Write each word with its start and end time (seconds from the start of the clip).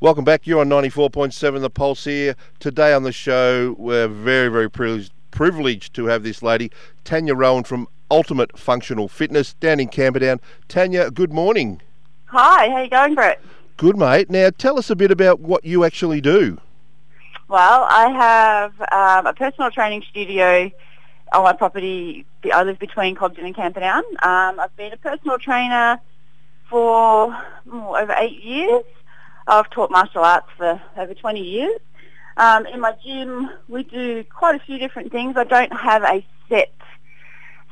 Welcome 0.00 0.24
back. 0.24 0.46
You're 0.46 0.60
on 0.60 0.68
94.7 0.68 1.60
The 1.60 1.70
Pulse 1.70 2.04
here. 2.04 2.36
Today 2.60 2.92
on 2.92 3.02
the 3.02 3.10
show, 3.10 3.74
we're 3.78 4.06
very, 4.06 4.48
very 4.48 4.70
privileged, 4.70 5.12
privileged 5.32 5.92
to 5.94 6.04
have 6.04 6.22
this 6.22 6.40
lady, 6.40 6.70
Tanya 7.02 7.34
Rowan 7.34 7.64
from 7.64 7.88
Ultimate 8.08 8.56
Functional 8.56 9.08
Fitness 9.08 9.54
down 9.54 9.80
in 9.80 9.88
Camperdown. 9.88 10.38
Tanya, 10.68 11.10
good 11.10 11.32
morning. 11.32 11.82
Hi, 12.26 12.70
how 12.70 12.82
you 12.82 12.88
going, 12.88 13.16
Brett? 13.16 13.42
Good, 13.76 13.96
mate. 13.96 14.30
Now, 14.30 14.50
tell 14.56 14.78
us 14.78 14.88
a 14.88 14.94
bit 14.94 15.10
about 15.10 15.40
what 15.40 15.64
you 15.64 15.82
actually 15.82 16.20
do. 16.20 16.60
Well, 17.48 17.84
I 17.90 18.08
have 18.10 18.80
um, 18.92 19.26
a 19.26 19.34
personal 19.34 19.72
training 19.72 20.04
studio 20.08 20.70
on 21.32 21.42
my 21.42 21.54
property. 21.54 22.24
I 22.52 22.62
live 22.62 22.78
between 22.78 23.16
Cobden 23.16 23.44
and 23.44 23.56
Camperdown. 23.56 24.04
Um, 24.22 24.60
I've 24.60 24.76
been 24.76 24.92
a 24.92 24.96
personal 24.96 25.38
trainer 25.40 25.98
for 26.70 27.36
oh, 27.72 27.96
over 27.96 28.14
eight 28.16 28.44
years. 28.44 28.84
I've 29.48 29.70
taught 29.70 29.90
martial 29.90 30.22
arts 30.22 30.48
for 30.56 30.80
over 30.96 31.14
20 31.14 31.40
years. 31.40 31.80
Um, 32.36 32.66
in 32.66 32.80
my 32.80 32.94
gym, 33.04 33.50
we 33.66 33.82
do 33.82 34.22
quite 34.24 34.54
a 34.54 34.64
few 34.64 34.78
different 34.78 35.10
things. 35.10 35.36
I 35.36 35.44
don't 35.44 35.72
have 35.72 36.04
a 36.04 36.24
set 36.48 36.72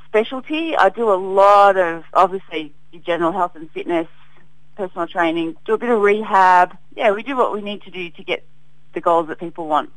specialty. 0.07 0.75
I 0.75 0.89
do 0.89 1.13
a 1.13 1.15
lot 1.15 1.77
of, 1.77 2.05
obviously, 2.15 2.73
general 3.05 3.31
health 3.31 3.55
and 3.55 3.71
fitness, 3.71 4.09
personal 4.75 5.07
training, 5.07 5.57
do 5.67 5.75
a 5.75 5.79
bit 5.79 5.91
of 5.91 6.01
rehab. 6.01 6.77
Yeah, 6.97 7.13
we 7.13 7.23
do 7.23 7.37
what 7.37 7.53
we 7.53 7.61
need 7.61 7.83
to 7.83 7.91
do 7.91 8.11
to 8.11 8.25
get 8.25 8.45
the 8.95 9.01
goals 9.01 9.29
that 9.29 9.39
people 9.39 9.69
want. 9.69 9.93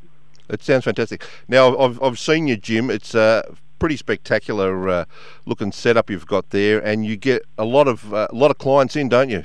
It 0.50 0.62
sounds 0.62 0.84
fantastic. 0.84 1.26
Now, 1.48 1.78
I've, 1.78 2.02
I've 2.04 2.20
seen 2.20 2.48
your 2.48 2.58
gym. 2.58 2.90
It's 2.90 3.16
a 3.16 3.56
pretty 3.80 3.96
spectacular 3.96 4.90
uh, 4.90 5.06
looking 5.46 5.72
setup 5.72 6.10
you've 6.10 6.28
got 6.28 6.50
there, 6.50 6.80
and 6.80 7.06
you 7.06 7.16
get 7.16 7.46
a 7.58 7.66
lot 7.66 7.88
of 7.88 8.14
uh, 8.14 8.28
a 8.30 8.36
lot 8.36 8.52
of 8.52 8.58
clients 8.58 8.96
in, 8.96 9.10
don't 9.10 9.30
you? 9.30 9.44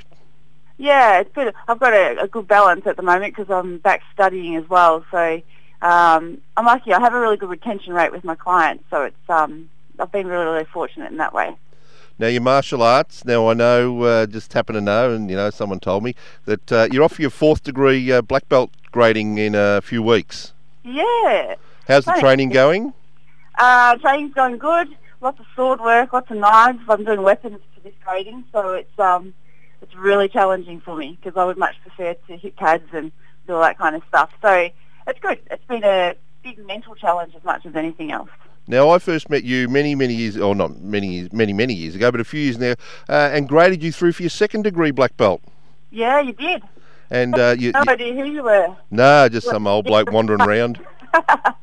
Yeah, 0.77 1.19
it's 1.19 1.33
good. 1.33 1.53
I've 1.67 1.79
got 1.79 1.93
a, 1.93 2.21
a 2.23 2.27
good 2.27 2.47
balance 2.47 2.85
at 2.85 2.97
the 2.97 3.03
moment 3.03 3.35
because 3.35 3.49
I'm 3.49 3.77
back 3.77 4.01
studying 4.13 4.55
as 4.55 4.67
well. 4.69 5.05
So 5.09 5.41
um, 5.81 6.39
I'm 6.57 6.65
lucky. 6.65 6.93
I 6.93 6.99
have 6.99 7.13
a 7.13 7.19
really 7.19 7.37
good 7.37 7.49
retention 7.49 7.93
rate 7.93 8.11
with 8.11 8.23
my 8.23 8.35
clients. 8.35 8.83
So 8.89 9.03
it's 9.03 9.29
um, 9.29 9.69
I've 9.99 10.11
been 10.11 10.27
really, 10.27 10.45
really 10.45 10.65
fortunate 10.65 11.11
in 11.11 11.17
that 11.17 11.33
way. 11.33 11.55
Now 12.17 12.27
your 12.27 12.41
martial 12.41 12.81
arts. 12.81 13.25
Now 13.25 13.49
I 13.49 13.53
know, 13.53 14.01
uh, 14.03 14.25
just 14.25 14.53
happen 14.53 14.75
to 14.75 14.81
know, 14.81 15.13
and 15.13 15.29
you 15.29 15.35
know, 15.35 15.49
someone 15.49 15.79
told 15.79 16.03
me 16.03 16.15
that 16.45 16.71
uh, 16.71 16.87
you're 16.91 17.03
off 17.03 17.13
for 17.13 17.21
your 17.21 17.31
fourth 17.31 17.63
degree 17.63 18.11
uh, 18.11 18.21
black 18.21 18.47
belt 18.47 18.71
grading 18.91 19.37
in 19.37 19.55
a 19.55 19.81
few 19.81 20.01
weeks. 20.01 20.53
Yeah. 20.83 21.55
How's 21.87 22.05
the 22.05 22.11
Thanks. 22.11 22.21
training 22.21 22.49
going? 22.49 22.93
Uh, 23.57 23.97
training's 23.97 24.33
going 24.33 24.57
good. 24.57 24.95
Lots 25.21 25.39
of 25.39 25.45
sword 25.55 25.79
work, 25.81 26.13
lots 26.13 26.31
of 26.31 26.37
knives. 26.37 26.79
I'm 26.87 27.03
doing 27.03 27.21
weapons 27.21 27.59
for 27.73 27.81
this 27.81 27.93
grading, 28.03 28.45
so 28.51 28.73
it's 28.73 28.99
um, 28.99 29.33
it's 29.85 29.95
really 29.95 30.27
challenging 30.27 30.81
for 30.81 30.95
me 30.95 31.17
because 31.21 31.37
I 31.37 31.45
would 31.45 31.57
much 31.57 31.75
prefer 31.83 32.15
to 32.27 32.37
hit 32.37 32.55
pads 32.55 32.89
and 32.91 33.11
do 33.45 33.53
all 33.53 33.61
that 33.61 33.77
kind 33.77 33.95
of 33.95 34.01
stuff. 34.07 34.31
So 34.41 34.69
it's 35.07 35.19
good. 35.19 35.39
It's 35.51 35.63
been 35.65 35.83
a 35.83 36.15
big 36.43 36.57
mental 36.65 36.95
challenge 36.95 37.33
as 37.35 37.43
much 37.43 37.65
as 37.67 37.75
anything 37.75 38.11
else. 38.11 38.29
Now 38.67 38.89
I 38.89 38.97
first 38.97 39.29
met 39.29 39.43
you 39.43 39.69
many, 39.69 39.93
many 39.93 40.15
years, 40.15 40.37
or 40.37 40.55
not 40.55 40.81
many, 40.81 41.07
years, 41.07 41.31
many, 41.31 41.53
many 41.53 41.75
years 41.75 41.93
ago, 41.93 42.09
but 42.09 42.19
a 42.19 42.23
few 42.23 42.39
years 42.39 42.57
now, 42.57 42.73
uh, 43.07 43.29
and 43.31 43.47
graded 43.47 43.83
you 43.83 43.91
through 43.91 44.13
for 44.13 44.23
your 44.23 44.31
second 44.31 44.63
degree 44.63 44.89
black 44.89 45.15
belt. 45.17 45.39
Yeah, 45.91 46.19
you 46.19 46.33
did. 46.33 46.63
And 47.11 47.37
uh, 47.37 47.55
you, 47.59 47.71
No 47.75 47.83
you, 47.85 47.91
idea 47.91 48.13
who 48.15 48.23
you 48.25 48.41
were. 48.41 48.75
nah, 48.89 49.29
just 49.29 49.45
some 49.45 49.67
old 49.67 49.85
bloke 49.85 50.11
wandering 50.11 50.41
around. 50.41 50.79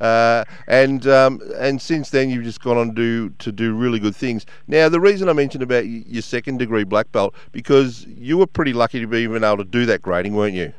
Uh, 0.00 0.44
and 0.68 1.06
um, 1.08 1.40
and 1.56 1.82
since 1.82 2.10
then 2.10 2.30
you've 2.30 2.44
just 2.44 2.62
gone 2.62 2.76
on 2.76 2.88
to 2.88 2.94
do 2.94 3.30
to 3.38 3.50
do 3.50 3.74
really 3.74 3.98
good 3.98 4.14
things. 4.14 4.46
Now 4.68 4.88
the 4.88 5.00
reason 5.00 5.28
I 5.28 5.32
mentioned 5.32 5.62
about 5.62 5.86
your 5.86 6.22
second 6.22 6.58
degree 6.58 6.84
black 6.84 7.10
belt 7.10 7.34
because 7.50 8.06
you 8.06 8.38
were 8.38 8.46
pretty 8.46 8.72
lucky 8.72 9.00
to 9.00 9.06
be 9.06 9.18
even 9.18 9.42
able 9.42 9.58
to 9.58 9.64
do 9.64 9.86
that 9.86 10.02
grading, 10.02 10.34
weren't 10.34 10.54
you? 10.54 10.72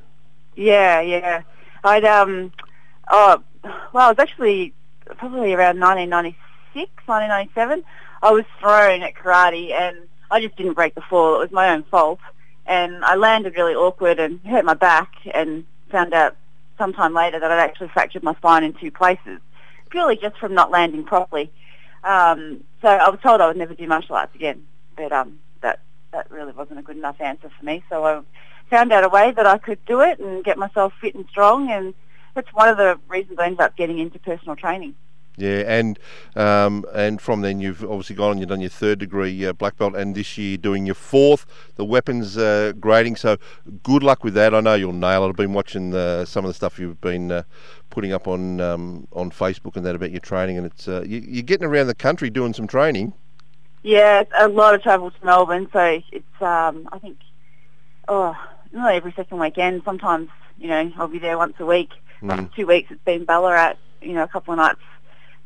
Yeah, 0.55 1.02
yeah. 1.02 1.41
I'd 1.83 2.05
um, 2.05 2.52
oh, 3.09 3.43
well, 3.93 4.09
it 4.09 4.17
was 4.17 4.19
actually 4.19 4.73
probably 5.17 5.53
around 5.53 5.79
1996, 5.79 6.89
1997. 7.05 7.83
I 8.23 8.31
was 8.31 8.45
thrown 8.59 9.02
at 9.02 9.15
karate, 9.15 9.71
and 9.71 9.97
I 10.30 10.39
just 10.41 10.55
didn't 10.55 10.73
break 10.73 10.95
the 10.95 11.02
fall. 11.02 11.36
It 11.36 11.39
was 11.39 11.52
my 11.52 11.70
own 11.70 11.83
fault, 11.83 12.20
and 12.65 13.03
I 13.03 13.15
landed 13.15 13.55
really 13.55 13.75
awkward 13.75 14.20
and 14.20 14.39
hurt 14.45 14.65
my 14.65 14.75
back, 14.75 15.14
and 15.33 15.65
found 15.89 16.14
out 16.14 16.36
sometime 16.81 17.14
later 17.14 17.39
that 17.39 17.52
I'd 17.52 17.59
actually 17.59 17.89
fractured 17.89 18.23
my 18.23 18.33
spine 18.33 18.64
in 18.64 18.73
two 18.73 18.89
places, 18.89 19.39
purely 19.92 20.17
just 20.17 20.36
from 20.39 20.55
not 20.55 20.71
landing 20.71 21.03
properly. 21.03 21.52
Um, 22.03 22.64
so 22.81 22.87
I 22.87 23.08
was 23.11 23.19
told 23.21 23.39
I 23.39 23.45
would 23.45 23.55
never 23.55 23.75
do 23.75 23.86
martial 23.87 24.15
arts 24.15 24.33
again, 24.33 24.64
but 24.97 25.11
um, 25.11 25.37
that 25.61 25.81
that 26.11 26.31
really 26.31 26.53
wasn't 26.53 26.80
a 26.80 26.81
good 26.81 26.97
enough 26.97 27.21
answer 27.21 27.52
for 27.55 27.64
me. 27.64 27.83
So 27.87 28.03
I 28.03 28.21
found 28.71 28.91
out 28.91 29.03
a 29.03 29.09
way 29.09 29.31
that 29.31 29.45
I 29.45 29.59
could 29.59 29.77
do 29.86 30.02
it 30.02 30.17
and 30.17 30.43
get 30.43 30.58
myself 30.58 30.91
fit 30.99 31.14
and 31.14 31.25
strong, 31.30 31.70
and 31.70 31.93
that's 32.33 32.52
one 32.52 32.67
of 32.67 32.77
the 32.77 32.99
reasons 33.08 33.37
I 33.37 33.45
ended 33.45 33.61
up 33.61 33.77
getting 33.77 33.99
into 33.99 34.17
personal 34.17 34.55
training. 34.55 34.95
Yeah, 35.37 35.64
and 35.65 35.97
um, 36.36 36.86
and 36.93 37.21
from 37.21 37.42
then 37.42 37.59
you've 37.59 37.83
obviously 37.83 38.15
gone 38.15 38.31
on. 38.31 38.37
You've 38.37 38.49
done 38.49 38.59
your 38.59 38.69
third 38.69 38.99
degree 38.99 39.45
uh, 39.45 39.53
black 39.53 39.77
belt, 39.77 39.95
and 39.95 40.14
this 40.14 40.37
year 40.37 40.58
doing 40.58 40.86
your 40.86 40.95
fourth, 40.95 41.45
the 41.75 41.86
weapons 41.86 42.37
uh, 42.37 42.73
grading. 42.80 43.15
So 43.15 43.37
good 43.81 44.03
luck 44.03 44.23
with 44.23 44.33
that. 44.33 44.53
I 44.53 44.59
know 44.59 44.75
you'll 44.75 44.91
nail 44.91 45.25
it. 45.25 45.30
I've 45.30 45.36
been 45.36 45.53
watching 45.53 45.95
uh, 45.95 46.25
some 46.25 46.43
of 46.43 46.49
the 46.49 46.53
stuff 46.53 46.77
you've 46.77 46.99
been 46.99 47.31
uh, 47.31 47.43
putting 47.89 48.11
up 48.11 48.27
on 48.27 48.59
um, 48.59 49.08
on 49.14 49.31
Facebook 49.31 49.75
and 49.77 49.86
that 49.86 49.95
about 49.95 50.11
your 50.11 50.20
training, 50.20 50.58
and 50.58 50.65
it's 50.65 50.87
uh, 50.87 51.03
you, 51.08 51.23
you're 51.25 51.43
getting 51.43 51.67
around 51.67 51.87
the 51.87 51.95
country 51.95 52.30
doing 52.30 52.53
some 52.53 52.67
training. 52.67 53.14
Yeah, 53.83 54.23
a 54.37 54.47
lot 54.47 54.75
of 54.75 54.83
travel 54.83 55.11
to 55.11 55.25
Melbourne, 55.25 55.67
so 55.71 56.02
it's 56.11 56.41
um, 56.41 56.89
I 56.91 56.99
think 56.99 57.17
oh 58.08 58.36
not 58.73 58.93
every 58.93 59.14
second 59.14 59.39
weekend. 59.39 59.83
Sometimes 59.86 60.30
you 60.58 60.67
know 60.67 60.91
I'll 60.97 61.08
be 61.08 61.20
there 61.20 61.37
once 61.37 61.55
a 61.59 61.65
week. 61.65 61.91
Mm. 62.21 62.53
Two 62.53 62.67
weeks 62.67 62.91
it's 62.91 63.03
been 63.03 63.25
Ballarat, 63.25 63.75
you 64.02 64.14
know, 64.14 64.23
a 64.23 64.27
couple 64.27 64.53
of 64.53 64.58
nights. 64.58 64.80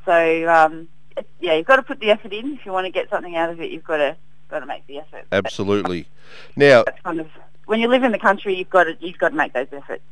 So 0.05 0.49
um, 0.49 0.87
it, 1.17 1.27
yeah, 1.39 1.55
you've 1.55 1.65
got 1.65 1.77
to 1.77 1.83
put 1.83 1.99
the 1.99 2.11
effort 2.11 2.33
in 2.33 2.53
if 2.53 2.65
you 2.65 2.71
want 2.71 2.85
to 2.85 2.91
get 2.91 3.09
something 3.09 3.35
out 3.35 3.49
of 3.49 3.59
it. 3.59 3.71
You've 3.71 3.83
got 3.83 3.97
to 3.97 4.15
got 4.49 4.59
to 4.59 4.65
make 4.65 4.85
the 4.87 4.99
effort. 4.99 5.25
Absolutely. 5.31 6.07
Now 6.55 6.83
That's 6.85 7.01
kind 7.01 7.19
of 7.19 7.27
when 7.65 7.79
you 7.79 7.87
live 7.87 8.03
in 8.03 8.11
the 8.11 8.19
country, 8.19 8.55
you've 8.55 8.69
got 8.69 8.83
to 8.85 8.97
you've 8.99 9.17
got 9.17 9.29
to 9.29 9.35
make 9.35 9.53
those 9.53 9.67
efforts. 9.71 10.03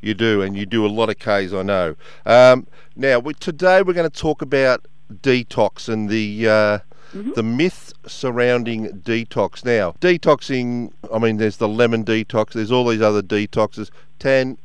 You 0.00 0.14
do, 0.14 0.42
and 0.42 0.56
you 0.56 0.66
do 0.66 0.84
a 0.84 0.88
lot 0.88 1.08
of 1.08 1.18
Ks, 1.18 1.52
I 1.54 1.62
know. 1.62 1.96
Um, 2.26 2.66
now, 2.96 3.18
we, 3.18 3.32
today 3.34 3.82
we're 3.82 3.94
going 3.94 4.08
to 4.08 4.20
talk 4.20 4.42
about 4.42 4.86
detox 5.22 5.88
and 5.88 6.08
the 6.08 6.48
uh, 6.48 6.78
Mhm. 7.14 7.34
the 7.34 7.42
myth 7.42 7.92
surrounding 8.06 8.88
detox. 9.00 9.64
Now, 9.64 9.94
detoxing, 10.00 10.92
I 11.12 11.18
mean, 11.18 11.36
there's 11.36 11.56
the 11.56 11.68
lemon 11.68 12.04
detox, 12.04 12.52
there's 12.52 12.72
all 12.72 12.86
these 12.88 13.00
other 13.00 13.22
detoxes. 13.22 13.90
Tan, 14.18 14.58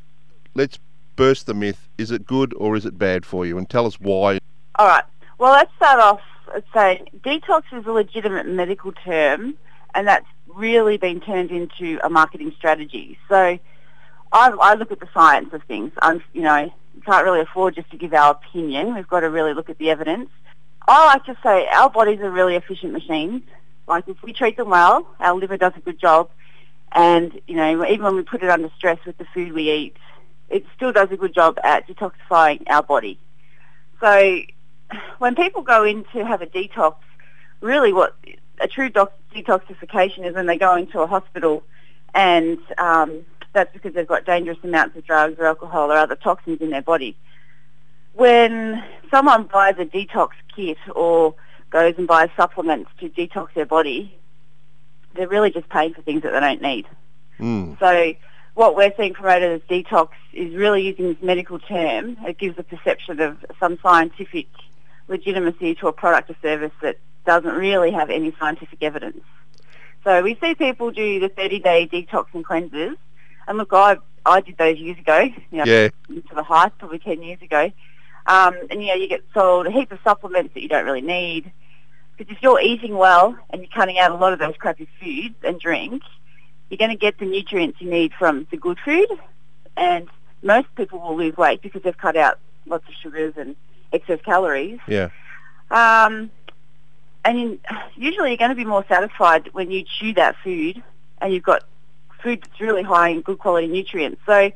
let's 0.55 0.79
burst 1.15 1.45
the 1.45 1.53
myth. 1.53 1.87
Is 1.97 2.09
it 2.11 2.25
good 2.25 2.53
or 2.57 2.75
is 2.75 2.85
it 2.85 2.97
bad 2.97 3.25
for 3.25 3.45
you? 3.45 3.57
And 3.57 3.69
tell 3.69 3.85
us 3.85 3.99
why. 4.01 4.39
All 4.75 4.87
right. 4.87 5.03
Well, 5.37 5.51
let's 5.51 5.71
start 5.75 5.99
off 5.99 6.21
saying 6.73 7.07
detox 7.19 7.63
is 7.73 7.85
a 7.85 7.91
legitimate 7.91 8.47
medical 8.47 8.91
term, 8.91 9.55
and 9.93 10.07
that's 10.07 10.25
really 10.47 10.97
been 10.97 11.19
turned 11.19 11.51
into 11.51 11.99
a 12.03 12.09
marketing 12.09 12.53
strategy. 12.57 13.17
So 13.27 13.59
I, 14.31 14.49
I 14.49 14.75
look 14.75 14.91
at 14.91 14.99
the 14.99 15.09
science 15.13 15.53
of 15.53 15.63
things. 15.63 15.91
I'm, 16.01 16.23
you 16.33 16.41
know, 16.41 16.73
can't 17.05 17.25
really 17.25 17.41
afford 17.41 17.75
just 17.75 17.89
to 17.91 17.97
give 17.97 18.13
our 18.13 18.31
opinion. 18.31 18.95
We've 18.95 19.07
got 19.07 19.21
to 19.21 19.29
really 19.29 19.53
look 19.53 19.69
at 19.69 19.77
the 19.77 19.89
evidence. 19.89 20.29
I 20.87 21.05
like 21.05 21.25
to 21.25 21.37
say 21.43 21.67
our 21.67 21.89
bodies 21.89 22.19
are 22.21 22.31
really 22.31 22.55
efficient 22.55 22.93
machines. 22.93 23.43
Like 23.87 24.07
if 24.07 24.21
we 24.23 24.33
treat 24.33 24.57
them 24.57 24.69
well, 24.69 25.07
our 25.19 25.35
liver 25.35 25.57
does 25.57 25.73
a 25.75 25.81
good 25.81 25.99
job, 25.99 26.29
and 26.91 27.39
you 27.47 27.55
know, 27.55 27.85
even 27.85 28.03
when 28.03 28.15
we 28.15 28.23
put 28.23 28.43
it 28.43 28.49
under 28.49 28.69
stress 28.77 28.99
with 29.05 29.17
the 29.17 29.25
food 29.33 29.53
we 29.53 29.71
eat, 29.71 29.97
it 30.49 30.65
still 30.75 30.91
does 30.91 31.11
a 31.11 31.17
good 31.17 31.33
job 31.33 31.59
at 31.63 31.87
detoxifying 31.87 32.63
our 32.67 32.83
body. 32.83 33.19
So 33.99 34.41
when 35.19 35.35
people 35.35 35.61
go 35.61 35.83
in 35.83 36.05
to 36.13 36.25
have 36.25 36.41
a 36.41 36.47
detox, 36.47 36.95
really 37.61 37.93
what 37.93 38.15
a 38.59 38.67
true 38.67 38.89
doc- 38.89 39.13
detoxification 39.33 40.25
is 40.25 40.35
when 40.35 40.45
they 40.45 40.57
go 40.57 40.75
into 40.75 40.99
a 40.99 41.07
hospital 41.07 41.63
and 42.13 42.59
um, 42.77 43.25
that's 43.53 43.71
because 43.73 43.93
they've 43.93 44.07
got 44.07 44.25
dangerous 44.25 44.57
amounts 44.63 44.97
of 44.97 45.05
drugs 45.05 45.39
or 45.39 45.45
alcohol 45.45 45.91
or 45.91 45.97
other 45.97 46.15
toxins 46.15 46.61
in 46.61 46.69
their 46.69 46.81
body. 46.81 47.15
When 48.13 48.83
someone 49.09 49.43
buys 49.43 49.75
a 49.79 49.85
detox 49.85 50.29
kit 50.55 50.77
or 50.93 51.35
goes 51.69 51.95
and 51.97 52.07
buys 52.07 52.29
supplements 52.35 52.91
to 52.99 53.09
detox 53.09 53.53
their 53.53 53.65
body, 53.65 54.17
they're 55.13 55.27
really 55.27 55.51
just 55.51 55.69
paying 55.69 55.93
for 55.93 56.01
things 56.01 56.23
that 56.23 56.33
they 56.33 56.39
don't 56.39 56.61
need. 56.61 56.87
Mm. 57.39 57.79
So 57.79 58.13
what 58.53 58.75
we're 58.75 58.93
seeing 58.97 59.13
promoted 59.13 59.61
as 59.61 59.61
detox 59.69 60.09
is 60.33 60.53
really 60.55 60.85
using 60.85 61.13
this 61.13 61.21
medical 61.21 61.59
term. 61.59 62.17
It 62.25 62.37
gives 62.37 62.59
a 62.59 62.63
perception 62.63 63.19
of 63.19 63.37
some 63.59 63.79
scientific 63.81 64.47
legitimacy 65.07 65.75
to 65.75 65.87
a 65.87 65.93
product 65.93 66.29
or 66.29 66.35
service 66.41 66.71
that 66.81 66.97
doesn't 67.25 67.53
really 67.53 67.91
have 67.91 68.09
any 68.09 68.33
scientific 68.39 68.81
evidence. 68.81 69.21
So 70.03 70.23
we 70.23 70.35
see 70.41 70.55
people 70.55 70.91
do 70.91 71.19
the 71.19 71.29
30-day 71.29 71.89
detox 71.91 72.27
and 72.33 72.43
cleanses. 72.43 72.97
And 73.47 73.57
look, 73.57 73.69
I, 73.73 73.97
I 74.25 74.41
did 74.41 74.57
those 74.57 74.77
years 74.77 74.97
ago, 74.97 75.19
you 75.51 75.57
know, 75.59 75.65
Yeah. 75.65 75.89
into 76.09 76.33
the 76.33 76.43
height, 76.43 76.71
probably 76.79 76.99
10 76.99 77.21
years 77.21 77.41
ago. 77.41 77.71
Um, 78.25 78.55
and, 78.69 78.81
you 78.81 78.87
know, 78.87 78.95
you 78.95 79.07
get 79.07 79.23
sold 79.33 79.67
a 79.67 79.71
heap 79.71 79.91
of 79.91 79.99
supplements 80.03 80.53
that 80.53 80.61
you 80.61 80.69
don't 80.69 80.85
really 80.85 81.01
need. 81.01 81.51
Because 82.17 82.35
if 82.35 82.41
you're 82.41 82.59
eating 82.61 82.95
well 82.97 83.37
and 83.49 83.61
you're 83.61 83.71
cutting 83.71 83.97
out 83.99 84.11
a 84.11 84.15
lot 84.15 84.33
of 84.33 84.39
those 84.39 84.55
crappy 84.57 84.87
foods 84.99 85.35
and 85.43 85.59
drink, 85.59 86.03
you're 86.69 86.77
going 86.77 86.91
to 86.91 86.97
get 86.97 87.17
the 87.19 87.25
nutrients 87.25 87.81
you 87.81 87.89
need 87.89 88.13
from 88.17 88.47
the 88.49 88.57
good 88.57 88.77
food, 88.83 89.07
and 89.75 90.07
most 90.41 90.67
people 90.75 90.99
will 90.99 91.17
lose 91.17 91.35
weight 91.35 91.61
because 91.61 91.81
they've 91.83 91.97
cut 91.97 92.15
out 92.15 92.39
lots 92.65 92.87
of 92.87 92.93
sugars 93.01 93.33
and 93.37 93.55
excess 93.91 94.19
calories. 94.23 94.79
Yeah. 94.87 95.09
Um, 95.69 96.31
and 97.23 97.37
in, 97.37 97.59
usually 97.95 98.29
you're 98.29 98.37
going 98.37 98.49
to 98.49 98.55
be 98.55 98.65
more 98.65 98.85
satisfied 98.87 99.49
when 99.53 99.71
you 99.71 99.83
chew 99.83 100.13
that 100.13 100.35
food 100.43 100.81
and 101.19 101.33
you've 101.33 101.43
got 101.43 101.63
food 102.21 102.41
that's 102.41 102.59
really 102.59 102.83
high 102.83 103.09
in 103.09 103.21
good 103.21 103.39
quality 103.39 103.67
nutrients. 103.67 104.21
So 104.25 104.51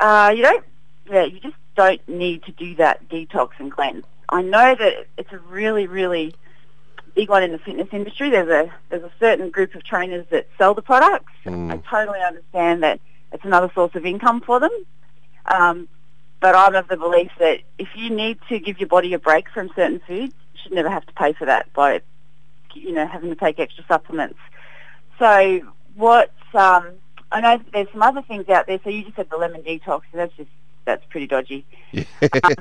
uh, 0.00 0.32
you 0.34 0.42
don't, 0.42 0.64
yeah, 1.10 1.24
you 1.24 1.40
just 1.40 1.56
don't 1.76 2.06
need 2.08 2.42
to 2.44 2.52
do 2.52 2.74
that 2.76 3.08
detox 3.08 3.50
and 3.58 3.70
cleanse. 3.70 4.04
I 4.28 4.42
know 4.42 4.74
that 4.74 5.06
it's 5.16 5.32
a 5.32 5.38
really, 5.38 5.86
really 5.86 6.34
big 7.14 7.28
one 7.30 7.42
in 7.42 7.52
the 7.52 7.58
fitness 7.58 7.88
industry. 7.92 8.30
There's 8.30 8.48
a 8.48 8.72
there's 8.88 9.04
a 9.04 9.12
certain 9.20 9.50
group 9.50 9.74
of 9.74 9.84
trainers 9.84 10.26
that 10.30 10.48
sell 10.58 10.74
the 10.74 10.82
products. 10.82 11.32
Mm. 11.44 11.72
I 11.72 11.76
totally 11.88 12.20
understand 12.20 12.82
that 12.82 13.00
it's 13.32 13.44
another 13.44 13.70
source 13.74 13.94
of 13.94 14.04
income 14.04 14.40
for 14.40 14.60
them. 14.60 14.72
Um, 15.46 15.88
but 16.40 16.54
I'm 16.54 16.74
of 16.74 16.88
the 16.88 16.96
belief 16.96 17.30
that 17.38 17.60
if 17.78 17.88
you 17.94 18.10
need 18.10 18.38
to 18.48 18.58
give 18.58 18.78
your 18.78 18.88
body 18.88 19.12
a 19.14 19.18
break 19.18 19.48
from 19.50 19.70
certain 19.74 20.00
foods, 20.06 20.34
you 20.54 20.60
should 20.62 20.72
never 20.72 20.90
have 20.90 21.06
to 21.06 21.12
pay 21.14 21.32
for 21.32 21.46
that 21.46 21.72
by, 21.72 22.02
you 22.74 22.92
know, 22.92 23.06
having 23.06 23.30
to 23.30 23.36
take 23.36 23.58
extra 23.58 23.84
supplements. 23.88 24.38
So 25.18 25.60
what 25.94 26.30
um, 26.54 26.92
I 27.32 27.40
know 27.40 27.60
there's 27.72 27.88
some 27.92 28.02
other 28.02 28.22
things 28.22 28.48
out 28.48 28.66
there. 28.66 28.78
So 28.82 28.90
you 28.90 29.04
just 29.04 29.16
said 29.16 29.28
the 29.30 29.36
lemon 29.36 29.62
detox, 29.62 30.02
and 30.12 30.20
that's 30.20 30.36
just 30.36 30.50
that's 30.84 31.04
pretty 31.06 31.26
dodgy. 31.26 31.64
Um, 31.94 32.54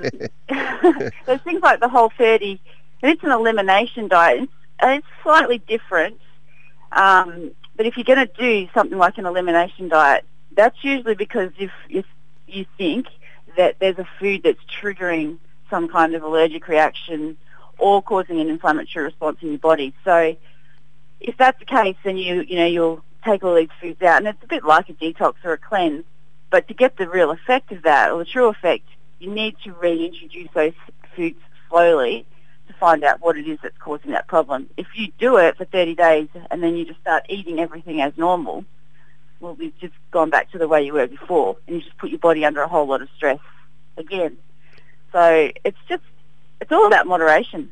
there's 1.25 1.42
things 1.42 1.62
like 1.62 1.80
the 1.80 1.89
Whole 1.89 2.12
30, 2.18 2.60
and 3.01 3.12
it's 3.12 3.24
an 3.24 3.31
elimination 3.31 4.07
diet. 4.07 4.50
And 4.80 5.00
it's 5.00 5.07
slightly 5.24 5.60
different, 5.60 6.19
um, 6.92 7.51
but 7.78 7.86
if 7.86 7.95
you're 7.95 8.04
going 8.04 8.28
to 8.28 8.33
do 8.33 8.68
something 8.74 8.98
like 8.98 9.18
an 9.18 9.25
elimination 9.25 9.88
diet, 9.88 10.25
that's 10.51 10.75
usually 10.83 11.16
because 11.16 11.51
if 11.57 11.71
you, 11.88 12.04
you 12.48 12.66
think 12.78 13.07
that 13.57 13.80
there's 13.80 13.98
a 13.98 14.07
food 14.19 14.44
that's 14.44 14.60
triggering 14.81 15.38
some 15.69 15.88
kind 15.88 16.16
of 16.16 16.24
allergic 16.24 16.68
reaction 16.68 17.38
or 17.78 18.02
causing 18.02 18.40
an 18.40 18.50
inflammatory 18.50 19.06
response 19.06 19.38
in 19.42 19.50
your 19.50 19.57
body. 19.60 19.94
So 20.04 20.36
if 21.19 21.38
that's 21.38 21.60
the 21.60 21.66
case, 21.66 21.96
then 22.04 22.18
you 22.18 22.42
you 22.42 22.56
know 22.57 22.66
you'll 22.66 23.04
take 23.24 23.44
all 23.44 23.56
these 23.56 23.69
foods 23.81 24.02
out, 24.02 24.18
and 24.18 24.28
it's 24.28 24.44
a 24.44 24.48
bit 24.48 24.63
like 24.63 24.90
a 24.90 24.94
detox 24.94 25.36
or 25.44 25.54
a 25.54 25.57
cleanse. 25.57 26.06
But 26.50 26.68
to 26.68 26.74
get 26.74 26.98
the 26.98 27.10
real 27.10 27.31
effect 27.31 27.72
of 27.72 27.84
that, 27.84 28.12
or 28.12 28.19
the 28.19 28.25
true 28.25 28.48
effect, 28.48 28.88
you 29.19 29.31
need 29.31 29.57
to 29.63 29.74
reintroduce 29.74 30.50
those 30.54 30.74
foods 31.16 31.40
slowly 31.69 32.25
to 32.68 32.74
find 32.74 33.04
out 33.04 33.22
what 33.22 33.38
it 33.38 33.48
is 33.48 33.60
that's 33.62 33.78
causing 33.78 34.12
that 34.12 34.28
problem. 34.28 34.69
If 34.78 34.88
you 34.96 35.07
do 35.19 35.38
it 35.38 35.57
for 35.57 35.66
30 35.66 35.96
days 35.96 36.28
and 36.52 36.63
then 36.63 36.75
you 36.75 36.86
just 36.86 37.00
start 37.02 37.25
eating 37.30 37.60
everything 37.60 38.02
as 38.02 38.13
normal, 38.18 38.66
well, 39.40 39.56
we've 39.56 39.78
just 39.80 39.94
gone 40.12 40.30
back 40.30 40.52
to 40.52 40.58
the 40.58 40.68
way 40.68 40.84
you 40.84 40.94
were 40.94 41.08
before, 41.08 41.58
and 41.68 41.78
you 41.78 41.82
just 41.82 41.98
put 41.98 42.10
your 42.10 42.20
body 42.20 42.46
under 42.46 42.62
a 42.62 42.68
whole 42.68 42.88
lot 42.88 43.02
of 43.02 43.10
stress 43.16 43.40
again. 43.98 44.38
So 45.12 45.52
it's 45.64 45.78
just, 45.88 46.04
it's 46.62 46.72
all 46.72 46.88
about 46.88 47.08
moderation. 47.08 47.72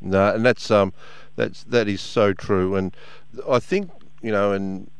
No, 0.00 0.34
and 0.34 0.44
that's 0.44 0.70
um, 0.70 0.92
that's 1.36 1.64
that 1.64 1.88
is 1.88 2.00
so 2.00 2.32
true, 2.32 2.76
and 2.76 2.94
I 3.48 3.58
think 3.58 3.90
you 4.22 4.30
know, 4.30 4.52
and 4.52 4.90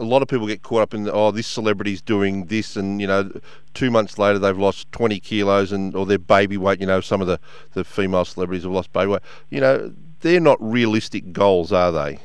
a 0.00 0.04
lot 0.04 0.22
of 0.22 0.28
people 0.28 0.46
get 0.46 0.62
caught 0.62 0.82
up 0.82 0.94
in 0.94 1.08
oh 1.10 1.30
this 1.30 1.46
celebrity's 1.46 2.00
doing 2.00 2.46
this 2.46 2.76
and 2.76 3.00
you 3.00 3.06
know 3.06 3.30
two 3.74 3.90
months 3.90 4.18
later 4.18 4.38
they've 4.38 4.58
lost 4.58 4.90
20 4.92 5.20
kilos 5.20 5.72
and 5.72 5.94
or 5.94 6.06
their 6.06 6.18
baby 6.18 6.56
weight 6.56 6.80
you 6.80 6.86
know 6.86 7.00
some 7.00 7.20
of 7.20 7.26
the 7.26 7.38
the 7.72 7.84
female 7.84 8.24
celebrities 8.24 8.64
have 8.64 8.72
lost 8.72 8.92
baby 8.92 9.08
weight 9.08 9.22
you 9.50 9.60
know 9.60 9.92
they're 10.20 10.40
not 10.40 10.58
realistic 10.60 11.32
goals 11.32 11.72
are 11.72 11.92
they 11.92 12.18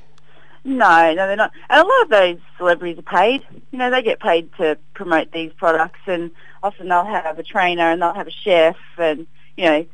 no 0.64 1.14
no 1.14 1.28
they're 1.28 1.36
not 1.36 1.52
and 1.70 1.82
a 1.82 1.88
lot 1.88 2.02
of 2.04 2.10
those 2.10 2.38
celebrities 2.58 2.98
are 3.00 3.02
paid 3.02 3.42
you 3.72 3.78
know 3.80 3.90
they 3.90 4.02
get 4.02 4.20
paid 4.20 4.50
to 4.58 4.78
promote 4.94 5.32
these 5.32 5.52
products 5.54 6.00
and 6.08 6.32
often 6.64 6.88
they'll 6.90 7.06
have 7.06 7.40
a 7.40 7.44
trainer 7.44 7.90
and 7.92 8.02
they'll 8.02 8.14
have 8.14 8.28
a 8.28 8.32
chef 8.32 8.76
and 8.98 9.26
you 9.58 9.66
know 9.66 9.86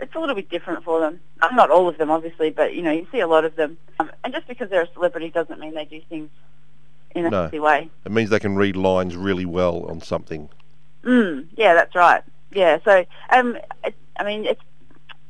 it's 0.00 0.14
a 0.14 0.20
little 0.20 0.36
bit 0.36 0.48
different 0.48 0.84
for 0.84 1.00
them. 1.00 1.18
Not 1.52 1.72
all 1.72 1.88
of 1.88 1.98
them, 1.98 2.08
obviously, 2.08 2.50
but 2.50 2.72
you 2.72 2.82
know, 2.82 2.92
you 2.92 3.08
see 3.10 3.18
a 3.18 3.26
lot 3.26 3.44
of 3.44 3.56
them. 3.56 3.76
Um, 3.98 4.08
and 4.22 4.32
just 4.32 4.46
because 4.46 4.70
they're 4.70 4.82
a 4.84 4.92
celebrity 4.92 5.28
doesn't 5.30 5.58
mean 5.58 5.74
they 5.74 5.86
do 5.86 6.00
things 6.08 6.30
in 7.16 7.26
a 7.26 7.30
No. 7.30 7.40
healthy 7.40 7.58
way. 7.58 7.90
it 8.04 8.12
means 8.12 8.30
they 8.30 8.38
can 8.38 8.54
read 8.54 8.76
lines 8.76 9.16
really 9.16 9.44
well 9.44 9.84
on 9.86 10.00
something 10.00 10.48
Mm, 11.02 11.46
yeah, 11.56 11.74
that's 11.74 11.96
right. 11.96 12.22
Yeah, 12.52 12.78
so 12.84 13.04
um, 13.30 13.58
it, 13.84 13.94
I 14.20 14.22
mean, 14.22 14.44
it's 14.46 14.60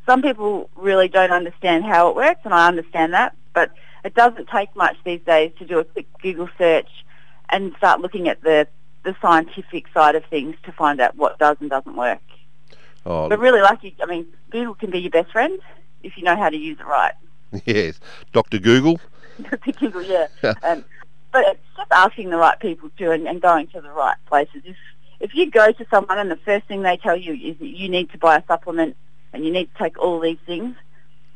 some 0.04 0.20
people 0.20 0.68
really 0.76 1.08
don't 1.08 1.30
understand 1.30 1.84
how 1.86 2.08
it 2.10 2.16
works, 2.16 2.40
and 2.44 2.52
I 2.52 2.68
understand 2.68 3.14
that. 3.14 3.34
But 3.54 3.70
it 4.04 4.14
doesn't 4.14 4.48
take 4.48 4.74
much 4.76 4.96
these 5.04 5.20
days 5.20 5.52
to 5.58 5.64
do 5.64 5.78
a 5.78 5.84
quick 5.84 6.06
Google 6.22 6.48
search 6.58 6.88
and 7.50 7.74
start 7.76 8.00
looking 8.00 8.28
at 8.28 8.42
the 8.42 8.68
the 9.04 9.14
scientific 9.22 9.86
side 9.94 10.16
of 10.16 10.24
things 10.26 10.56
to 10.64 10.72
find 10.72 11.00
out 11.00 11.16
what 11.16 11.38
does 11.38 11.56
and 11.60 11.70
doesn't 11.70 11.96
work. 11.96 12.20
oh 13.06 13.28
But 13.28 13.38
really, 13.38 13.60
you, 13.82 13.92
I 14.02 14.06
mean, 14.06 14.26
Google 14.50 14.74
can 14.74 14.90
be 14.90 14.98
your 14.98 15.10
best 15.10 15.30
friend 15.30 15.58
if 16.02 16.16
you 16.16 16.24
know 16.24 16.36
how 16.36 16.48
to 16.48 16.56
use 16.56 16.78
it 16.80 16.86
right. 16.86 17.14
yes 17.64 17.98
dr 18.32 18.58
google 18.58 19.00
Dr. 19.50 19.72
Google, 19.72 20.02
yeah. 20.02 20.26
um, 20.62 20.84
but 21.32 21.46
it's 21.46 21.60
just 21.76 21.92
asking 21.92 22.30
the 22.30 22.36
right 22.36 22.58
people 22.58 22.90
to 22.98 23.12
and, 23.12 23.28
and 23.28 23.40
going 23.40 23.68
to 23.68 23.80
the 23.80 23.90
right 23.90 24.16
places. 24.26 24.62
If 24.64 24.76
if 25.20 25.34
you 25.34 25.50
go 25.50 25.72
to 25.72 25.86
someone 25.90 26.18
and 26.18 26.30
the 26.30 26.36
first 26.36 26.66
thing 26.66 26.82
they 26.82 26.96
tell 26.96 27.16
you 27.16 27.34
is 27.34 27.58
that 27.58 27.68
you 27.68 27.88
need 27.88 28.10
to 28.10 28.18
buy 28.18 28.36
a 28.38 28.46
supplement 28.46 28.96
and 29.32 29.44
you 29.44 29.52
need 29.52 29.72
to 29.72 29.78
take 29.78 29.98
all 29.98 30.20
these 30.20 30.38
things, 30.46 30.76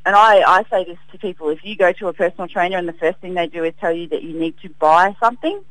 and 0.05 0.17
I, 0.17 0.43
I 0.47 0.65
say 0.71 0.85
this 0.85 0.99
to 1.13 1.19
people, 1.19 1.51
if 1.51 1.65
you 1.65 1.77
go 1.77 1.93
to 1.93 2.09
a 2.09 2.13
personal 2.13 2.49
trainer 2.49 2.77
and 2.77 2.89
the 2.89 2.93
first 2.95 3.19
thing 3.19 3.35
they 3.35 3.47
do 3.47 3.65
is 3.65 3.75
tell 3.81 3.93
you 3.93 4.09
that 4.09 4.23
you 4.23 4.39
need 4.39 4.59
to 4.63 4.69
buy 4.69 5.17
something, 5.21 5.63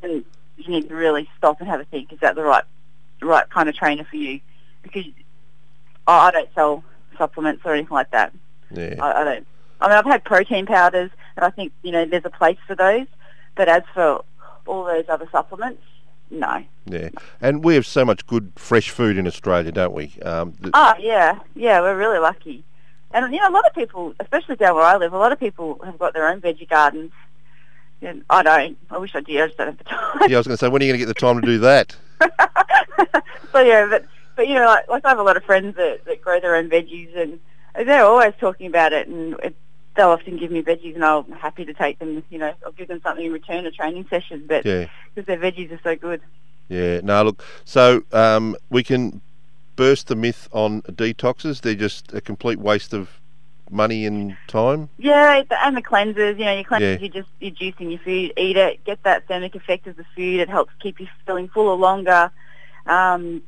then 0.00 0.24
you 0.56 0.68
need 0.68 0.88
to 0.88 0.94
really 0.94 1.28
stop 1.38 1.60
and 1.60 1.68
have 1.68 1.80
a 1.80 1.84
think. 1.84 2.12
Is 2.12 2.20
that 2.20 2.34
the 2.34 2.42
right 2.42 2.64
right 3.22 3.48
kind 3.48 3.68
of 3.68 3.74
trainer 3.74 4.04
for 4.04 4.16
you? 4.16 4.40
Because 4.82 5.04
I 6.06 6.28
I 6.28 6.30
don't 6.30 6.48
sell 6.54 6.84
supplements 7.16 7.62
or 7.64 7.72
anything 7.72 7.94
like 7.94 8.10
that. 8.10 8.32
yeah 8.70 8.94
I, 9.00 9.20
I 9.20 9.24
don't. 9.24 9.46
I 9.80 9.88
mean, 9.88 9.98
I've 9.98 10.06
had 10.06 10.24
protein 10.24 10.66
powders, 10.66 11.10
and 11.36 11.44
I 11.44 11.50
think 11.50 11.72
you 11.82 11.92
know 11.92 12.04
there's 12.04 12.24
a 12.24 12.30
place 12.30 12.58
for 12.66 12.74
those. 12.74 13.06
But 13.54 13.68
as 13.68 13.82
for 13.94 14.22
all 14.66 14.84
those 14.84 15.04
other 15.08 15.28
supplements, 15.32 15.82
no. 16.30 16.64
yeah 16.86 17.08
and 17.40 17.64
we 17.64 17.74
have 17.74 17.86
so 17.86 18.04
much 18.04 18.26
good 18.26 18.52
fresh 18.56 18.90
food 18.90 19.16
in 19.16 19.26
australia 19.26 19.70
don't 19.70 19.92
we 19.92 20.12
um, 20.22 20.52
th- 20.52 20.72
Oh 20.74 20.94
yeah, 20.98 21.38
yeah, 21.54 21.80
we're 21.80 21.96
really 21.96 22.18
lucky. 22.18 22.64
And 23.12 23.32
you 23.32 23.40
know, 23.40 23.48
a 23.48 23.50
lot 23.50 23.66
of 23.66 23.74
people, 23.74 24.14
especially 24.20 24.56
down 24.56 24.74
where 24.74 24.84
I 24.84 24.96
live, 24.96 25.12
a 25.12 25.18
lot 25.18 25.32
of 25.32 25.40
people 25.40 25.80
have 25.84 25.98
got 25.98 26.14
their 26.14 26.28
own 26.28 26.40
veggie 26.40 26.68
gardens. 26.68 27.12
And 28.02 28.24
I 28.28 28.42
don't. 28.42 28.76
I 28.90 28.98
wish 28.98 29.14
I 29.14 29.20
did. 29.20 29.40
I 29.40 29.46
just 29.46 29.58
don't 29.58 29.68
have 29.68 29.78
the 29.78 29.84
time. 29.84 30.18
yeah 30.28 30.36
i 30.36 30.38
was 30.38 30.46
going 30.46 30.56
to 30.56 30.58
say 30.58 30.68
when 30.68 30.82
are 30.82 30.84
you 30.84 30.92
going 30.92 31.00
to 31.00 31.06
get 31.06 31.08
the 31.08 31.18
time 31.18 31.40
to 31.40 31.46
do 31.46 31.58
that 31.58 31.96
so 33.52 33.60
yeah, 33.60 33.86
but 33.86 34.04
but 34.36 34.48
you 34.48 34.54
know, 34.54 34.66
like, 34.66 34.88
like 34.88 35.04
I 35.04 35.08
have 35.10 35.18
a 35.18 35.22
lot 35.22 35.36
of 35.36 35.44
friends 35.44 35.76
that, 35.76 36.04
that 36.04 36.20
grow 36.20 36.40
their 36.40 36.56
own 36.56 36.68
veggies, 36.68 37.16
and 37.16 37.40
they're 37.74 38.04
always 38.04 38.34
talking 38.38 38.66
about 38.66 38.92
it, 38.92 39.08
and 39.08 39.34
it, 39.42 39.56
they'll 39.96 40.10
often 40.10 40.36
give 40.36 40.50
me 40.50 40.62
veggies, 40.62 40.94
and 40.94 41.04
I'm 41.04 41.30
happy 41.32 41.64
to 41.64 41.74
take 41.74 41.98
them. 41.98 42.22
You 42.30 42.38
know, 42.38 42.54
I'll 42.64 42.72
give 42.72 42.88
them 42.88 43.00
something 43.02 43.24
in 43.24 43.32
return, 43.32 43.66
a 43.66 43.70
training 43.70 44.06
session, 44.08 44.44
but 44.46 44.64
yeah 44.64 44.88
because 45.16 45.26
their 45.26 45.38
veggies 45.38 45.72
are 45.72 45.80
so 45.82 45.96
good. 45.96 46.20
Yeah, 46.68 47.00
no, 47.02 47.22
look, 47.22 47.44
so 47.64 48.02
um, 48.12 48.56
we 48.70 48.82
can 48.82 49.20
burst 49.76 50.08
the 50.08 50.16
myth 50.16 50.48
on 50.52 50.82
detoxes. 50.82 51.60
They're 51.60 51.74
just 51.74 52.12
a 52.12 52.20
complete 52.20 52.58
waste 52.58 52.92
of 52.92 53.20
money 53.70 54.06
and 54.06 54.36
time. 54.48 54.88
Yeah, 54.98 55.42
and 55.62 55.76
the 55.76 55.82
cleansers. 55.82 56.38
You 56.38 56.44
know, 56.44 56.54
your 56.54 56.64
cleansers, 56.64 56.80
Yeah. 56.80 56.98
you're 56.98 57.22
just 57.22 57.28
you're 57.40 57.50
juicing 57.52 57.90
your 57.90 58.00
food. 58.00 58.32
Eat 58.36 58.56
it. 58.56 58.84
Get 58.84 59.02
that 59.04 59.26
thermic 59.28 59.54
effect 59.54 59.86
of 59.86 59.96
the 59.96 60.04
food. 60.16 60.40
It 60.40 60.48
helps 60.48 60.72
keep 60.80 61.00
you 61.00 61.06
feeling 61.26 61.48
fuller 61.48 61.74
longer. 61.74 62.30
Um, 62.86 63.42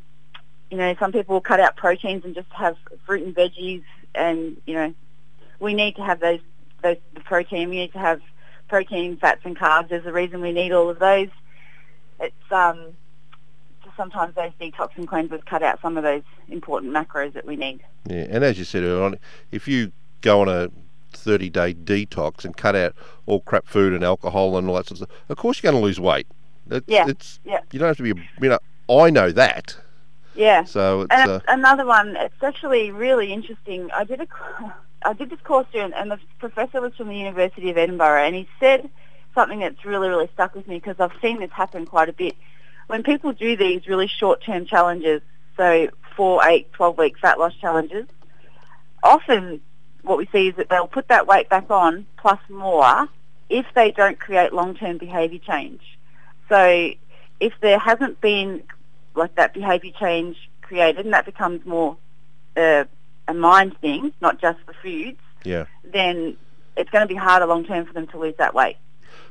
you 0.71 0.77
know, 0.77 0.95
some 0.99 1.13
people 1.13 1.35
will 1.35 1.41
cut 1.41 1.61
out 1.61 1.77
proteins 1.77 2.25
and 2.25 2.35
just 2.35 2.51
have 2.53 2.77
fruit 3.07 3.25
and 3.25 3.35
veggies. 3.35 3.83
And 4.15 4.61
you 4.67 4.75
know, 4.75 4.95
we 5.61 5.75
need 5.75 5.97
to 5.97 6.03
have 6.03 6.21
those 6.21 6.41
those 6.83 6.97
the 7.15 7.21
protein. 7.21 7.71
We 7.71 7.77
need 7.77 7.93
to 7.93 7.99
have 7.99 8.21
protein, 8.69 9.17
fats, 9.17 9.41
and 9.45 9.57
carbs. 9.57 9.89
There's 9.89 10.05
a 10.05 10.13
reason 10.13 10.41
we 10.41 10.53
need 10.53 10.73
all 10.73 10.91
of 10.91 10.99
those. 10.99 11.29
It's 12.21 12.53
um, 12.53 12.89
sometimes 13.99 14.35
those 14.35 14.53
detox 14.59 14.91
and 14.97 15.07
cleansers 15.07 15.45
cut 15.45 15.63
out 15.63 15.79
some 15.83 15.99
of 15.99 16.03
those 16.05 16.23
important 16.49 16.95
macros 16.95 17.35
that 17.35 17.45
we 17.45 17.57
need. 17.57 17.81
Yeah, 18.07 18.25
and 18.31 18.43
as 18.43 18.59
you 18.59 18.65
said 18.65 18.83
earlier 18.85 19.03
on, 19.05 19.19
if 19.53 19.69
you 19.69 19.93
go 20.23 20.41
on 20.41 20.49
a 20.49 20.71
30 21.13 21.51
day 21.51 21.75
detox 21.75 22.47
and 22.47 22.57
cut 22.57 22.75
out 22.75 22.95
all 23.27 23.41
crap 23.41 23.67
food 23.67 23.93
and 23.93 24.03
alcohol 24.03 24.57
and 24.57 24.69
all 24.69 24.77
that 24.77 24.87
sort 24.87 25.01
of 25.03 25.09
stuff, 25.09 25.19
of 25.29 25.37
course 25.37 25.63
you're 25.63 25.71
going 25.71 25.81
to 25.83 25.85
lose 25.85 26.01
weight. 26.01 26.27
It's, 26.71 26.87
Yeah, 26.89 27.07
It's, 27.09 27.41
yeah. 27.45 27.61
You 27.73 27.79
don't 27.79 27.89
have 27.89 27.97
to 27.99 28.03
be, 28.15 28.21
you 28.41 28.49
know, 28.49 28.59
I 28.89 29.11
know 29.11 29.31
that. 29.33 29.77
Yeah. 30.35 30.65
So 30.65 31.03
it's, 31.03 31.13
And 31.15 31.31
uh, 31.31 31.41
another 31.49 31.85
one, 31.85 32.17
it's 32.17 32.43
actually 32.43 32.91
really 32.93 33.33
interesting. 33.33 33.91
I 33.93 34.05
did 34.05 34.21
a, 34.21 34.27
I 35.03 35.13
did 35.13 35.31
this 35.31 35.41
course 35.41 35.67
here, 35.73 35.85
and- 35.85 35.95
and 35.95 36.11
the 36.13 36.19
professor 36.39 36.81
was 36.81 36.95
from 36.95 37.09
the 37.09 37.17
University 37.17 37.71
of 37.71 37.77
Edinburgh, 37.77 38.23
and 38.25 38.35
he 38.37 38.49
said 38.61 38.89
something 39.35 39.59
that's 39.61 39.85
really, 39.85 40.09
really 40.09 40.29
stuck 40.35 40.55
with 40.55 40.67
me 40.69 40.77
because 40.77 40.97
I've 41.01 41.19
seen 41.21 41.39
this 41.41 41.51
happen 41.51 41.87
quite 41.87 42.09
a 42.09 42.13
bit. 42.13 42.37
When 42.89 43.03
people 43.03 43.33
do 43.33 43.57
these 43.57 43.87
really 43.87 44.09
short-term 44.09 44.67
challenges, 44.67 45.23
so 45.57 45.89
four, 46.17 46.45
eight, 46.49 46.73
12-week 46.73 47.19
fat 47.19 47.39
loss 47.39 47.55
challenges, 47.61 48.07
often 49.03 49.61
what 50.03 50.19
we 50.19 50.27
see 50.33 50.49
is 50.49 50.57
that 50.57 50.69
they'll 50.71 50.87
put 50.89 51.09
that 51.09 51.27
weight 51.27 51.49
back 51.49 51.71
on 51.71 52.07
plus 52.17 52.41
more, 52.49 53.09
if 53.51 53.67
they 53.75 53.91
don't 53.91 54.19
create 54.19 54.53
long-term 54.53 54.99
behaviour 54.99 55.39
change. 55.39 55.81
So 56.49 56.91
if 57.41 57.53
there 57.61 57.79
hasn't 57.79 58.21
been 58.21 58.63
like 59.15 59.35
that 59.37 59.53
behaviour 59.55 59.93
change 59.99 60.37
created 60.63 61.05
and 61.05 61.13
that 61.13 61.27
becomes 61.27 61.65
more 61.67 61.97
uh, 62.57 62.85
a 63.27 63.35
mind 63.35 63.79
thing, 63.81 64.13
not 64.21 64.41
just 64.41 64.59
the 64.67 64.73
foods, 64.75 65.21
Yeah. 65.45 65.67
then 65.85 66.37
it's 66.77 66.91
going 66.91 67.07
to 67.07 67.13
be 67.13 67.19
harder 67.19 67.47
long 67.47 67.65
term 67.65 67.85
for 67.85 67.93
them 67.93 68.07
to 68.09 68.19
lose 68.19 68.35
that 68.39 68.55
weight. 68.55 68.77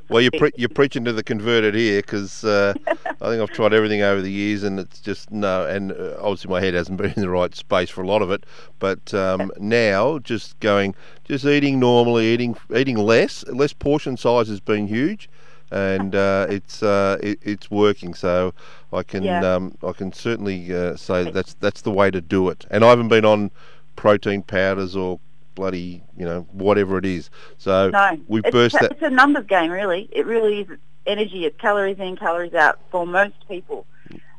Well, 0.08 0.22
you're, 0.22 0.30
pre- 0.30 0.52
you're 0.56 0.70
preaching 0.70 1.04
to 1.04 1.12
the 1.12 1.22
converted 1.22 1.74
here 1.74 2.00
because 2.00 2.42
uh, 2.42 2.72
I 2.86 3.28
think 3.28 3.42
I've 3.42 3.50
tried 3.50 3.74
everything 3.74 4.00
over 4.00 4.22
the 4.22 4.30
years 4.32 4.62
and 4.62 4.80
it's 4.80 5.00
just 5.00 5.30
no. 5.30 5.66
And 5.66 5.92
uh, 5.92 6.16
obviously, 6.18 6.50
my 6.50 6.62
head 6.62 6.72
hasn't 6.72 6.96
been 6.96 7.12
in 7.14 7.20
the 7.20 7.28
right 7.28 7.54
space 7.54 7.90
for 7.90 8.02
a 8.02 8.06
lot 8.06 8.22
of 8.22 8.30
it. 8.30 8.44
But 8.78 9.12
um, 9.12 9.52
now, 9.58 10.18
just 10.18 10.58
going, 10.60 10.94
just 11.24 11.44
eating 11.44 11.78
normally, 11.78 12.26
eating 12.28 12.56
eating 12.74 12.96
less, 12.96 13.46
less 13.48 13.74
portion 13.74 14.16
size 14.16 14.48
has 14.48 14.60
been 14.60 14.86
huge, 14.86 15.28
and 15.70 16.14
uh, 16.14 16.46
it's 16.48 16.82
uh, 16.82 17.18
it, 17.22 17.38
it's 17.42 17.70
working. 17.70 18.14
So 18.14 18.54
I 18.94 19.02
can 19.02 19.24
Yeah. 19.24 19.56
um, 19.56 19.76
I 19.82 19.92
can 19.92 20.14
certainly 20.14 20.74
uh, 20.74 20.96
say 20.96 21.24
that 21.24 21.34
that's 21.34 21.52
that's 21.54 21.82
the 21.82 21.90
way 21.92 22.10
to 22.10 22.22
do 22.22 22.48
it. 22.48 22.64
And 22.70 22.82
I 22.82 22.88
haven't 22.88 23.08
been 23.08 23.26
on 23.26 23.50
protein 23.94 24.42
powders 24.42 24.96
or 24.96 25.20
bloody 25.58 26.02
you 26.16 26.24
know 26.24 26.46
whatever 26.52 26.98
it 26.98 27.04
is. 27.04 27.30
So 27.58 27.90
No, 27.90 28.18
we 28.28 28.40
it's, 28.40 28.50
burst 28.50 28.76
that. 28.80 28.92
it's 28.92 29.02
a 29.02 29.10
numbers 29.10 29.46
game, 29.46 29.70
really. 29.70 30.08
It 30.12 30.24
really 30.24 30.60
is 30.62 30.68
energy. 31.04 31.44
It's 31.46 31.60
calories 31.60 31.98
in, 31.98 32.16
calories 32.16 32.54
out 32.54 32.78
for 32.90 33.06
most 33.06 33.36
people. 33.48 33.86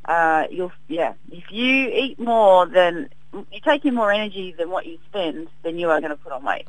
Uh, 0.06 0.46
you'll 0.50 0.72
yeah. 0.88 1.14
If 1.32 1.52
you 1.52 1.90
eat 1.90 2.18
more 2.20 2.66
than 2.66 3.10
you 3.34 3.60
take 3.64 3.86
in 3.86 3.94
more 3.94 4.12
energy 4.12 4.56
than 4.58 4.70
what 4.70 4.86
you 4.86 4.98
spend, 5.10 5.50
then 5.64 5.78
you 5.78 5.90
are 5.92 6.00
going 6.00 6.12
to 6.12 6.16
put 6.18 6.32
on 6.32 6.44
weight. 6.44 6.68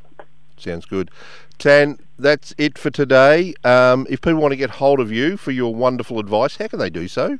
Sounds 0.57 0.85
good. 0.85 1.11
Tan, 1.59 1.99
that's 2.19 2.53
it 2.59 2.77
for 2.77 2.91
today. 2.91 3.55
Um, 3.65 4.07
if 4.11 4.21
people 4.21 4.41
want 4.41 4.53
to 4.53 4.57
get 4.57 4.71
hold 4.71 5.01
of 5.01 5.11
you 5.11 5.37
for 5.39 5.53
your 5.53 5.75
wonderful 5.75 6.19
advice, 6.19 6.57
how 6.57 6.67
can 6.69 6.79
they 6.79 6.91
do 6.91 7.09
so? 7.09 7.39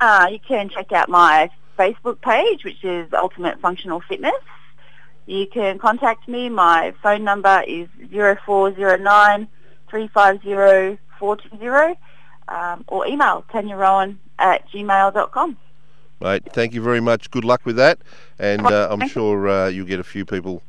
Uh, 0.00 0.28
you 0.30 0.38
can 0.38 0.68
check 0.68 0.92
out 0.92 1.08
my 1.08 1.50
Facebook 1.76 2.20
page, 2.20 2.64
which 2.64 2.84
is 2.84 3.12
Ultimate 3.12 3.58
Functional 3.60 4.00
Fitness. 4.00 4.34
You 5.28 5.46
can 5.46 5.78
contact 5.78 6.26
me. 6.26 6.48
My 6.48 6.94
phone 7.02 7.22
number 7.22 7.62
is 7.68 7.86
0409 8.10 9.46
350 9.90 10.98
420 11.18 11.98
um, 12.48 12.82
or 12.88 13.06
email 13.06 13.44
tanyarowan 13.52 14.16
at 14.38 14.66
gmail.com. 14.70 15.56
Mate, 16.20 16.42
thank 16.54 16.72
you 16.72 16.80
very 16.80 17.00
much. 17.00 17.30
Good 17.30 17.44
luck 17.44 17.66
with 17.66 17.76
that. 17.76 17.98
And 18.38 18.64
uh, 18.66 18.88
I'm 18.90 19.06
sure 19.06 19.48
uh, 19.48 19.68
you'll 19.68 19.86
get 19.86 20.00
a 20.00 20.04
few 20.04 20.24
people 20.24 20.62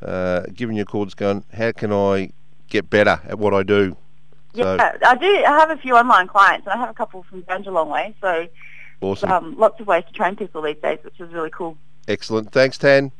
uh, 0.00 0.44
giving 0.54 0.78
you 0.78 0.86
calls 0.86 1.12
going, 1.12 1.44
how 1.52 1.72
can 1.72 1.92
I 1.92 2.30
get 2.68 2.88
better 2.88 3.20
at 3.28 3.38
what 3.38 3.52
I 3.52 3.62
do? 3.64 3.98
So- 4.54 4.76
Yeah, 4.76 4.96
I 5.06 5.14
do. 5.16 5.26
I 5.46 5.58
have 5.58 5.70
a 5.70 5.76
few 5.76 5.94
online 5.94 6.26
clients, 6.28 6.66
and 6.66 6.72
I 6.72 6.78
have 6.78 6.88
a 6.88 6.94
couple 6.94 7.22
from 7.24 7.42
Banjalong 7.42 7.88
way. 7.88 8.14
So 8.22 8.46
Awesome. 9.02 9.30
um, 9.30 9.58
lots 9.58 9.78
of 9.78 9.86
ways 9.86 10.04
to 10.06 10.12
train 10.14 10.36
people 10.36 10.62
these 10.62 10.78
days, 10.82 11.00
which 11.02 11.20
is 11.20 11.30
really 11.34 11.50
cool. 11.50 11.76
Excellent. 12.08 12.50
Thanks, 12.50 12.78
Tan. 12.78 13.12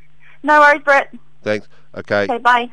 No 0.43 0.61
worries, 0.61 0.83
Brett. 0.83 1.13
Thanks. 1.43 1.69
Okay. 1.95 2.25
Okay, 2.25 2.39
bye. 2.39 2.71